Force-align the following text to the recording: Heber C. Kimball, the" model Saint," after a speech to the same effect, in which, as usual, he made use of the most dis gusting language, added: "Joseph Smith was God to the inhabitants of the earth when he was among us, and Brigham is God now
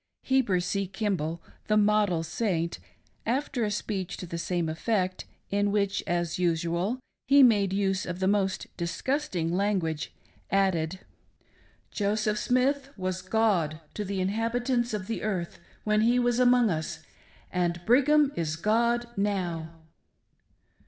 Heber 0.23 0.59
C. 0.59 0.87
Kimball, 0.87 1.43
the" 1.67 1.77
model 1.93 2.23
Saint," 2.23 2.79
after 3.23 3.63
a 3.63 3.69
speech 3.69 4.17
to 4.17 4.25
the 4.25 4.39
same 4.39 4.67
effect, 4.67 5.25
in 5.51 5.71
which, 5.71 6.03
as 6.07 6.39
usual, 6.39 6.99
he 7.27 7.43
made 7.43 7.71
use 7.71 8.07
of 8.07 8.17
the 8.19 8.27
most 8.27 8.65
dis 8.77 8.99
gusting 8.99 9.53
language, 9.53 10.11
added: 10.49 11.01
"Joseph 11.91 12.39
Smith 12.39 12.89
was 12.97 13.21
God 13.21 13.79
to 13.93 14.03
the 14.03 14.19
inhabitants 14.21 14.95
of 14.95 15.05
the 15.05 15.21
earth 15.21 15.59
when 15.83 16.01
he 16.01 16.17
was 16.17 16.39
among 16.39 16.71
us, 16.71 17.03
and 17.51 17.79
Brigham 17.85 18.31
is 18.35 18.55
God 18.55 19.05
now 19.15 19.69